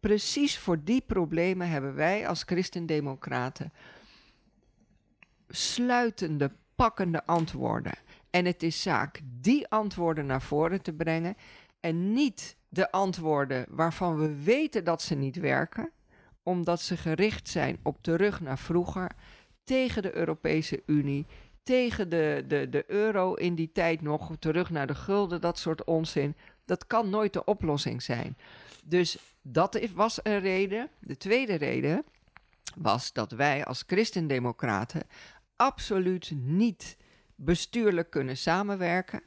[0.00, 3.72] Precies voor die problemen hebben wij als christendemocraten
[5.48, 7.92] sluitende, pakkende antwoorden.
[8.30, 11.36] En het is zaak die antwoorden naar voren te brengen
[11.82, 15.90] en niet de antwoorden waarvan we weten dat ze niet werken,
[16.42, 19.10] omdat ze gericht zijn op terug naar vroeger,
[19.64, 21.26] tegen de Europese Unie,
[21.62, 25.84] tegen de, de, de euro in die tijd nog, terug naar de gulden, dat soort
[25.84, 26.36] onzin.
[26.64, 28.36] Dat kan nooit de oplossing zijn.
[28.84, 30.88] Dus dat was een reden.
[31.00, 32.04] De tweede reden
[32.76, 35.02] was dat wij als christendemocraten
[35.56, 36.96] absoluut niet
[37.34, 39.22] bestuurlijk kunnen samenwerken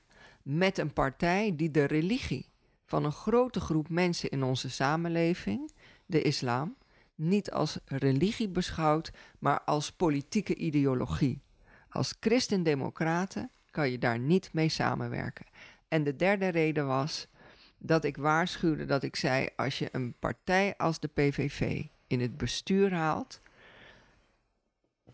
[0.45, 2.49] met een partij die de religie
[2.85, 5.71] van een grote groep mensen in onze samenleving,
[6.05, 6.75] de islam,
[7.15, 11.41] niet als religie beschouwt, maar als politieke ideologie.
[11.89, 15.45] Als christendemocraten kan je daar niet mee samenwerken.
[15.87, 17.27] En de derde reden was
[17.77, 22.37] dat ik waarschuwde dat ik zei: als je een partij als de PVV in het
[22.37, 23.41] bestuur haalt,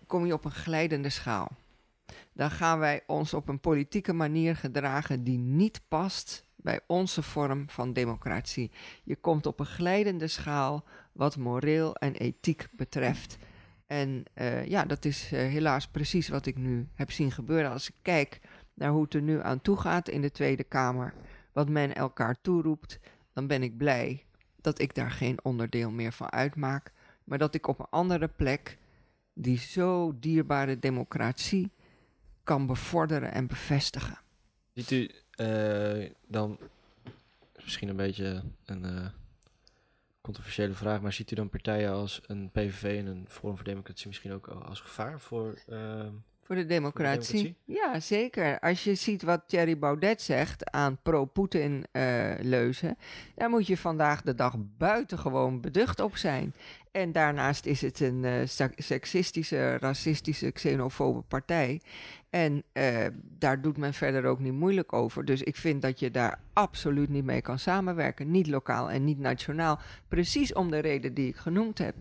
[0.08, 1.52] kom je op een glijdende schaal.
[2.42, 7.70] Dan gaan wij ons op een politieke manier gedragen die niet past bij onze vorm
[7.70, 8.72] van democratie.
[9.04, 13.38] Je komt op een glijdende schaal wat moreel en ethiek betreft.
[13.88, 17.72] En eh, ja, dat is eh, helaas precies wat ik nu heb zien gebeuren.
[17.72, 18.40] Als ik kijk
[18.74, 21.14] naar hoe het er nu aan toe gaat in de Tweede Kamer,
[21.52, 23.00] wat men elkaar toeroept,
[23.34, 24.26] dan ben ik blij
[24.62, 26.92] dat ik daar geen onderdeel meer van uitmaak,
[27.24, 28.78] maar dat ik op een andere plek
[29.34, 31.72] die zo dierbare democratie
[32.44, 34.18] kan bevorderen en bevestigen.
[34.74, 36.58] Ziet u eh, dan,
[37.64, 39.06] misschien een beetje een eh,
[40.22, 44.08] controversiële vraag, maar ziet u dan partijen als een PVV en een Forum voor Democratie
[44.08, 45.54] misschien ook als gevaar voor...
[45.68, 46.06] eh,
[46.42, 47.34] Voor de democratie?
[47.42, 47.76] democratie?
[47.94, 48.60] Ja, zeker.
[48.60, 52.98] Als je ziet wat Thierry Baudet zegt aan pro-Poetin-leuzen,
[53.36, 56.54] daar moet je vandaag de dag buitengewoon beducht op zijn.
[56.92, 61.82] En daarnaast is het een eh, seksistische, racistische, xenofobe partij.
[62.30, 63.06] En eh,
[63.38, 65.26] daar doet men verder ook niet moeilijk over.
[65.26, 68.32] Dus ik vind dat je daar absoluut niet mee kan samenwerken.
[68.32, 69.80] Niet lokaal en niet nationaal.
[70.08, 71.96] Precies om de reden die ik genoemd heb.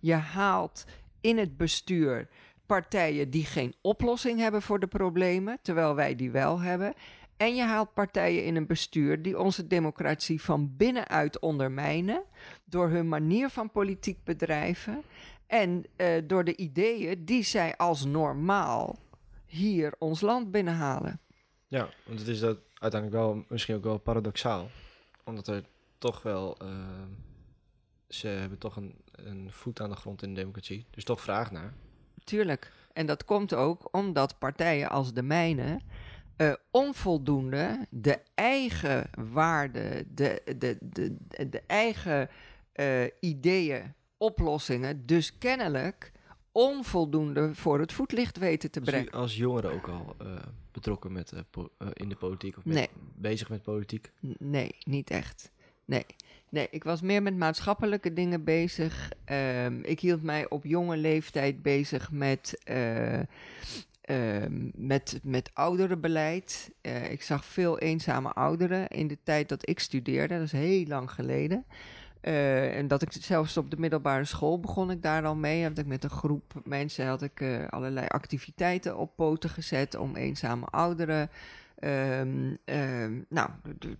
[0.00, 0.84] Je haalt
[1.20, 2.28] in het bestuur
[2.66, 6.94] partijen die geen oplossing hebben voor de problemen, terwijl wij die wel hebben.
[7.42, 12.22] En je haalt partijen in een bestuur die onze democratie van binnenuit ondermijnen
[12.64, 15.02] door hun manier van politiek bedrijven
[15.46, 18.98] en eh, door de ideeën die zij als normaal
[19.46, 21.20] hier ons land binnenhalen.
[21.66, 24.70] Ja, want het is dat uiteindelijk wel misschien ook wel paradoxaal.
[25.24, 25.64] Omdat er
[25.98, 26.56] toch wel.
[26.58, 26.68] eh,
[28.08, 30.86] ze hebben toch een, een voet aan de grond in de democratie.
[30.90, 31.72] Dus toch vraag naar.
[32.24, 32.72] Tuurlijk.
[32.92, 35.80] En dat komt ook omdat partijen als de mijne
[36.48, 41.16] eh, onvoldoende de eigen waarden, de, de, de,
[41.48, 42.28] de, eigen
[42.72, 46.12] eh, ideeën, oplossingen, dus kennelijk
[46.52, 49.12] onvoldoende voor het voetlicht weten te Was u brengen.
[49.12, 50.26] als jongere ook al eh,
[50.72, 51.32] betrokken met,
[51.92, 52.56] in de politiek?
[52.56, 52.88] Of met- Nee.
[53.14, 54.10] bezig met politiek?
[54.38, 55.50] Nee, niet echt.
[55.84, 56.06] Nee.
[56.48, 59.10] Nee, ik was meer met maatschappelijke dingen bezig.
[59.24, 62.60] Ehm, ik hield mij op jonge leeftijd bezig met,
[64.02, 66.70] ehm, met, met ouderenbeleid.
[66.80, 70.34] Eh, ik zag veel eenzame ouderen in de tijd dat ik studeerde.
[70.34, 71.64] Dat is heel lang geleden.
[72.22, 75.62] Eh, en dat ik zelfs op de middelbare school begon ik daar al mee.
[75.62, 80.16] Had ik met een groep mensen had ik eh, allerlei activiteiten op poten gezet om
[80.16, 81.30] eenzame ouderen
[81.82, 83.50] Ehm, ehm, nou,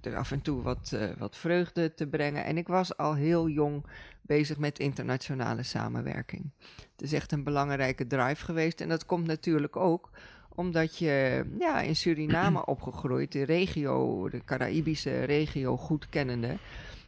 [0.00, 2.44] d- af en toe wat, eh, wat vreugde te brengen.
[2.44, 3.84] En ik was al heel jong
[4.20, 6.50] bezig met internationale samenwerking.
[6.92, 8.80] Het is echt een belangrijke drive geweest.
[8.80, 10.10] En dat komt natuurlijk ook
[10.48, 16.56] omdat je ja, in Suriname opgegroeid, de regio, de Caraïbische regio goed kennende.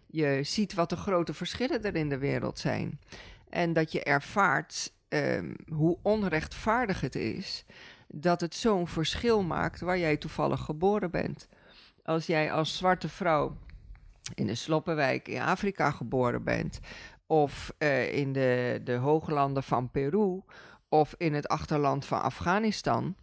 [0.06, 3.00] Je ziet wat de grote verschillen er in de wereld zijn.
[3.48, 7.64] En dat je ervaart ehm, hoe onrechtvaardig het is
[8.08, 11.48] dat het zo'n verschil maakt waar jij toevallig geboren bent.
[12.02, 13.56] Als jij als zwarte vrouw
[14.34, 16.80] in een sloppenwijk in Afrika geboren bent,
[17.26, 20.40] of eh, in de, de hooglanden van Peru,
[20.88, 23.16] of in het achterland van Afghanistan,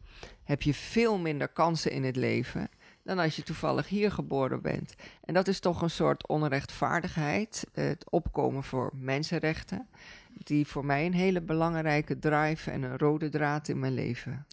[0.44, 2.70] heb je veel minder kansen in het leven
[3.04, 4.96] dan als je toevallig hier geboren bent.
[5.24, 9.88] En dat is toch een soort onrechtvaardigheid, het opkomen voor mensenrechten,
[10.34, 14.46] die voor mij een hele belangrijke drive en een rode draad in mijn leven.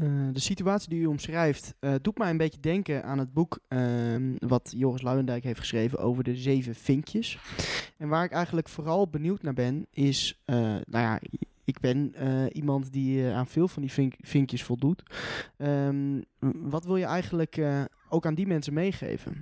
[0.00, 3.58] Eh, de situatie die u omschrijft eh, doet mij een beetje denken aan het boek
[3.68, 7.38] ehm, wat Joris Luijendijk heeft geschreven over de zeven vinkjes.
[7.96, 11.20] En waar ik eigenlijk vooral benieuwd naar ben, is, eh, nou ja,
[11.64, 12.14] ik ben
[12.52, 15.02] iemand die aan veel van die vink- vinkjes voldoet.
[15.56, 16.20] Ehm,
[16.54, 17.60] wat wil je eigenlijk
[18.08, 19.40] ook aan die mensen meegeven?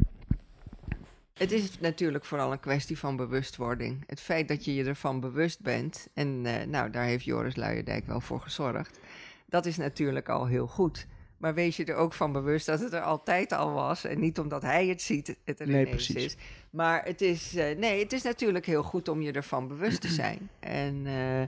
[1.34, 4.02] Het is natuurlijk vooral een kwestie van bewustwording.
[4.06, 6.40] Het feit dat je je ervan bewust bent, en
[6.70, 9.00] nou, daar heeft Joris Luijendijk wel voor gezorgd,
[9.48, 11.06] dat is natuurlijk al heel goed.
[11.38, 14.04] Maar wees je er ook van bewust dat het er altijd al was.
[14.04, 16.14] En niet omdat hij het ziet, het er Nee, precies.
[16.24, 16.36] is.
[16.70, 20.08] Maar het is, eh, nee, het is natuurlijk heel goed om je ervan bewust te
[20.08, 20.50] zijn.
[20.60, 21.42] En eh,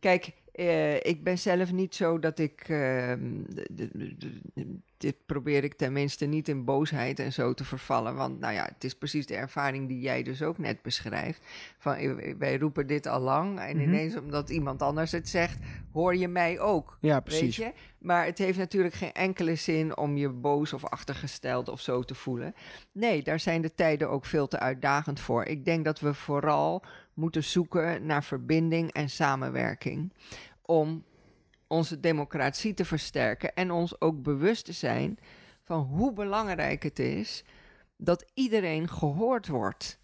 [0.00, 2.64] kijk, eh, ik ben zelf niet zo dat ik.
[2.68, 3.20] ehm,
[4.98, 8.14] dit probeer ik tenminste niet in boosheid en zo te vervallen.
[8.14, 11.42] Want nou ja, het is precies de ervaring die jij dus ook net beschrijft.
[11.78, 13.58] Van eh, wij roepen dit al lang.
[13.60, 13.86] En Mhm.
[13.88, 15.58] ineens omdat iemand anders het zegt,
[15.92, 16.98] hoor je mij ook.
[17.00, 17.56] Ja, Weet precies.
[17.56, 17.72] je?
[17.98, 22.14] Maar het heeft natuurlijk geen enkele zin om je boos of achtergesteld of zo te
[22.14, 22.54] voelen.
[22.92, 25.44] Nee, daar zijn de tijden ook veel te uitdagend voor.
[25.44, 26.82] Ik denk dat we vooral
[27.16, 30.12] moeten zoeken naar verbinding en samenwerking.
[30.62, 31.04] Om
[31.66, 35.18] onze democratie te versterken en ons ook bewust te zijn
[35.62, 37.44] van hoe belangrijk het is
[37.96, 39.98] dat iedereen gehoord wordt.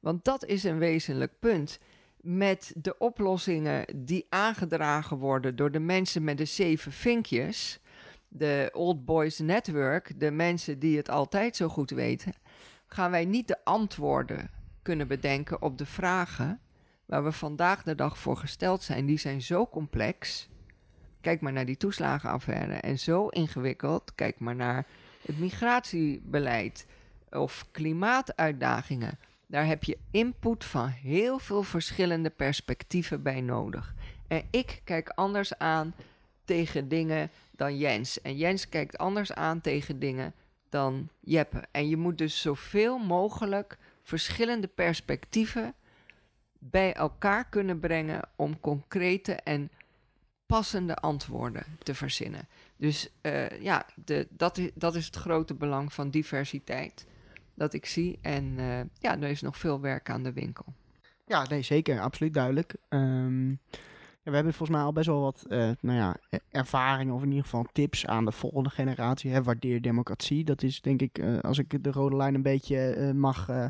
[0.00, 1.78] Want dat is een wezenlijk punt.
[2.20, 7.80] Met de oplossingen die aangedragen worden door de mensen met de zeven vinkjes,
[8.28, 12.32] de Old Boys Network, de mensen die het altijd zo goed weten,
[12.86, 14.55] gaan wij niet de antwoorden
[14.86, 16.60] kunnen bedenken op de vragen
[17.06, 19.06] waar we vandaag de dag voor gesteld zijn.
[19.06, 20.48] Die zijn zo complex.
[21.20, 22.74] Kijk maar naar die toeslagenaffaire.
[22.74, 24.14] En zo ingewikkeld.
[24.14, 24.86] Kijk maar naar
[25.26, 26.86] het migratiebeleid
[27.30, 29.18] of klimaatuitdagingen.
[29.46, 33.94] Daar heb je input van heel veel verschillende perspectieven bij nodig.
[34.28, 35.94] En ik kijk anders aan
[36.44, 38.20] tegen dingen dan Jens.
[38.22, 40.34] En Jens kijkt anders aan tegen dingen
[40.68, 41.64] dan Jeppe.
[41.70, 45.74] En je moet dus zoveel mogelijk verschillende perspectieven
[46.58, 49.70] bij elkaar kunnen brengen om concrete en
[50.46, 52.48] passende antwoorden te verzinnen.
[52.76, 57.06] Dus eh, ja, de, dat, is, dat is het grote belang van diversiteit
[57.54, 58.18] dat ik zie.
[58.22, 60.64] En eh, ja, er is nog veel werk aan de winkel.
[61.26, 62.00] Ja, nee, zeker.
[62.00, 62.74] Absoluut duidelijk.
[62.88, 63.54] Ehm,
[64.30, 67.28] we hebben volgens mij al best wel wat eh, nou ja, e- ervaringen of in
[67.28, 69.30] ieder geval tips aan de volgende generatie.
[69.30, 69.42] Hè.
[69.42, 70.44] Waardeer democratie.
[70.44, 73.66] Dat is denk ik, eh, als ik de rode lijn een beetje eh, mag, eh,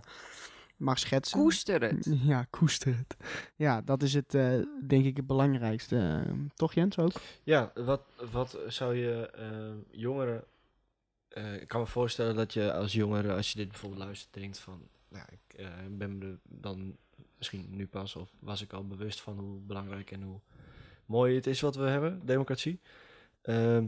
[0.77, 1.39] mag schetsen.
[1.41, 2.17] Koester het.
[2.33, 3.17] Ja, koester het.
[3.57, 5.97] Ja, dat is het, eh, denk ik, het belangrijkste.
[6.27, 7.13] Ehm, toch Jens ook?
[7.43, 10.45] Ja, wat, wat zou je eh, jongeren...
[11.29, 14.59] eh, ik kan me voorstellen dat je als jongere, als je dit bijvoorbeeld luistert, denkt
[14.59, 14.81] van...
[15.09, 16.97] Nou, ik eh, ben me dan
[17.39, 20.41] misschien nu pas, of was ik al bewust van hoe belangrijk en hoe
[21.07, 22.81] mooi het is wat we hebben, democratie.
[23.43, 23.87] Ehm,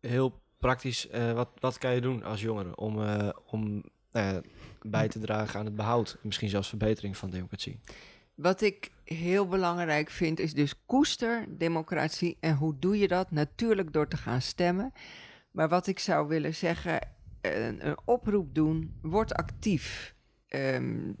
[0.00, 4.40] heel praktisch, eh, wat, wat kan je doen als jongere om, eh, om ja,
[4.82, 7.80] bij te dragen aan het behoud, misschien zelfs verbetering van democratie?
[8.34, 12.36] Wat ik heel belangrijk vind is dus koester democratie.
[12.40, 13.30] En hoe doe je dat?
[13.30, 14.92] Natuurlijk door te gaan stemmen.
[15.50, 17.08] Maar wat ik zou willen zeggen,
[17.40, 20.14] een oproep doen, word actief.
[20.48, 21.12] Ehm,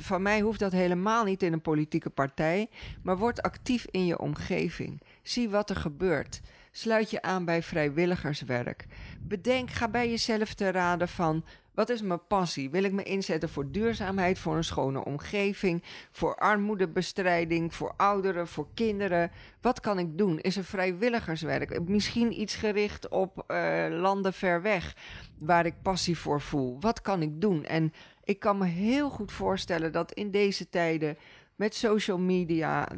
[0.00, 2.68] van mij hoeft dat helemaal niet in een politieke partij,
[3.02, 5.02] maar word actief in je omgeving.
[5.22, 6.40] Zie wat er gebeurt.
[6.70, 8.86] Sluit je aan bij vrijwilligerswerk.
[9.20, 11.44] Bedenk, ga bij jezelf te raden van
[11.76, 12.70] wat is mijn passie?
[12.70, 18.66] Wil ik me inzetten voor duurzaamheid, voor een schone omgeving, voor armoedebestrijding, voor ouderen, voor
[18.74, 19.30] kinderen?
[19.60, 20.40] Wat kan ik doen?
[20.40, 21.88] Is er vrijwilligerswerk?
[21.88, 24.96] Misschien iets gericht op eh, landen ver weg,
[25.38, 26.76] waar ik passie voor voel.
[26.80, 27.64] Wat kan ik doen?
[27.64, 27.92] En
[28.26, 31.16] ik kan me heel goed voorstellen dat in deze tijden
[31.56, 32.88] met social media,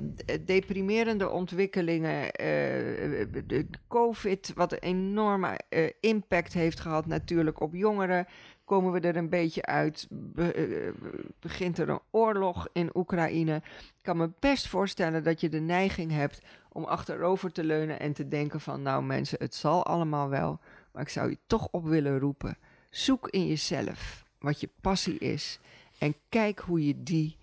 [0.41, 2.47] deprimerende ontwikkelingen, eh,
[3.47, 8.27] de COVID, wat een enorme eh, impact heeft gehad natuurlijk op jongeren,
[8.65, 10.09] komen we er een beetje uit.
[10.37, 10.45] Eh,
[11.41, 13.55] begint er een oorlog in Oekraïne.
[13.97, 18.13] Ik kan me best voorstellen dat je de neiging hebt om achterover te leunen en
[18.13, 20.61] te denken van, nou mensen, het zal allemaal wel,
[20.93, 22.59] maar ik zou je toch op willen roepen.
[22.91, 25.59] Zoek in jezelf wat je passie is
[25.99, 27.37] en kijk hoe je die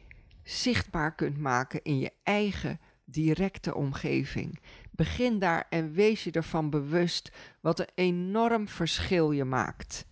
[0.43, 4.60] zichtbaar kunt maken in je eigen directe omgeving.
[4.91, 7.31] Begin daar en wees je ervan bewust
[7.62, 10.05] wat een enorm verschil je maakt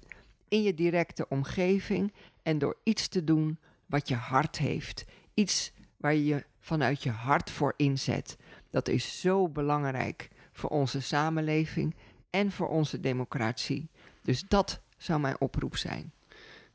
[0.53, 5.05] in je directe omgeving en door iets te doen wat je hart heeft.
[5.33, 8.37] Iets waar je je vanuit je hart voor inzet.
[8.69, 11.95] Dat is zo belangrijk voor onze samenleving
[12.29, 13.89] en voor onze democratie.
[14.21, 16.11] Dus dat zou mijn oproep zijn.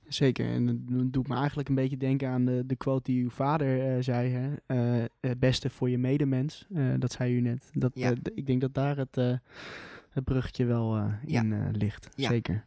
[0.09, 0.47] Zeker.
[0.53, 3.87] En dat doet me eigenlijk een beetje denken aan de, de quote die uw vader
[3.97, 4.31] eh, zei.
[4.31, 4.49] Hè?
[4.67, 6.67] Eh, het beste voor je medemens.
[6.75, 7.71] Eh, dat zei u net.
[7.73, 8.11] Dat, Ja.
[8.11, 9.33] eh, ik denk dat daar het, eh,
[10.11, 11.41] het bruggetje wel eh, Ja.
[11.41, 12.09] in eh, ligt.
[12.15, 12.29] Ja.
[12.29, 12.65] Zeker.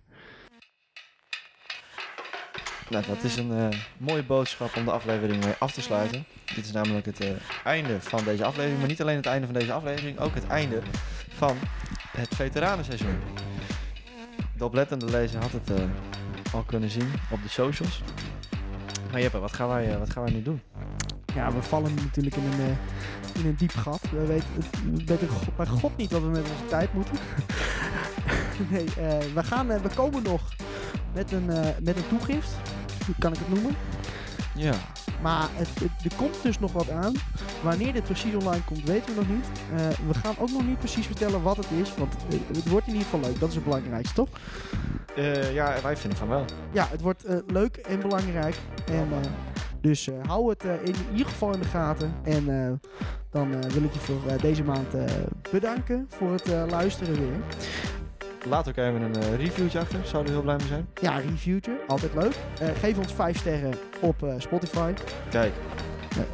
[2.90, 6.24] Nou, dat is een eh, mooie boodschap om de aflevering mee af te sluiten.
[6.56, 7.30] Dit is namelijk het eh,
[7.64, 8.80] einde van deze aflevering.
[8.80, 10.80] Maar niet alleen het einde van deze aflevering, ook het einde
[11.30, 11.56] van
[12.18, 13.16] het veteranenseizoen.
[14.58, 15.84] De oplettende lezer had het eh,
[16.54, 18.02] al kunnen zien op de socials.
[19.12, 20.62] Maar Jeppe, wat gaan wij, eh, wat gaan wij nu doen?
[21.36, 24.02] ja, we vallen nu natuurlijk in een, eh, in een diep gat.
[24.12, 24.48] We weten,
[24.94, 27.16] we weten go- bij god niet wat we met onze tijd moeten.
[28.72, 30.42] nee, eh, we, gaan, we komen nog
[31.14, 32.52] met een, eh, met een toegift.
[33.06, 33.76] Hoe kan ik het noemen?
[34.56, 34.74] Ja.
[35.22, 37.14] Maar het, het- er komt dus nog wat aan.
[37.64, 39.48] Wanneer dit precies online komt, weten we nog niet.
[40.08, 41.96] We gaan ook nog niet precies vertellen wat het is.
[41.96, 42.14] Want
[42.54, 43.40] het wordt in ieder geval leuk.
[43.40, 44.30] Dat is het belangrijkste, toch?
[45.16, 46.46] Eh, ja, wij vinden van wel.
[46.72, 48.56] Ja, het wordt eh, leuk en belangrijk.
[48.86, 49.18] En, eh,
[49.82, 52.14] dus hou het in ieder geval in de gaten.
[52.24, 52.80] En
[53.30, 54.96] dan wil ik je voor deze maand
[55.52, 57.40] bedanken voor het luisteren weer.
[58.48, 60.00] Laat ook even een reviewtje achter.
[60.06, 60.88] Zouden we heel blij mee zijn.
[61.02, 62.36] Ja, reviewtje, altijd leuk.
[62.80, 64.94] Geef ons 5 sterren op Spotify.
[65.30, 65.54] Kijk,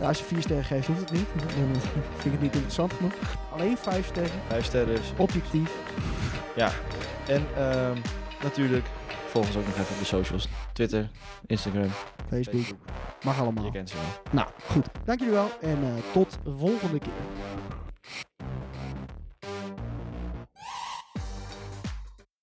[0.01, 1.27] als je 4 sterren geeft, hoeft het niet.
[1.35, 1.81] Dan
[2.17, 3.13] vind ik het niet interessant genoeg.
[3.53, 5.13] Alleen 5 sterren, vijf sterren is.
[5.17, 5.71] objectief.
[7.27, 7.97] En ehm,
[8.43, 8.85] natuurlijk,
[9.27, 10.47] volg ons ook nog even op de socials.
[10.73, 11.09] Twitter,
[11.45, 11.89] Instagram,
[12.29, 12.79] Facebook, Facebook.
[13.23, 13.65] mag allemaal.
[13.65, 14.33] Je kent ze wel.
[14.33, 14.85] Nou, goed.
[15.05, 17.11] Dank jullie wel en eh, tot de volgende keer.